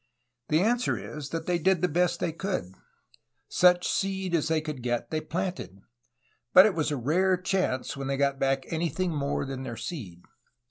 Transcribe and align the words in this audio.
The 0.47 0.61
answer 0.61 0.97
is 0.97 1.29
that 1.29 1.45
they 1.45 1.59
did 1.59 1.81
the 1.83 1.87
best 1.87 2.19
they 2.19 2.31
could. 2.31 2.73
Such 3.49 3.87
seed 3.87 4.33
as 4.33 4.47
they 4.47 4.59
could 4.59 4.81
get, 4.81 5.11
they 5.11 5.21
planted, 5.21 5.77
but 6.53 6.65
it 6.65 6.73
was 6.73 6.89
a 6.89 6.97
rare 6.97 7.37
chance 7.37 7.95
when 7.95 8.07
they 8.07 8.17
got 8.17 8.39
back 8.39 8.63
anything 8.73 9.11
more 9.13 9.45
than 9.45 9.61
their 9.61 9.77
seed. 9.77 10.23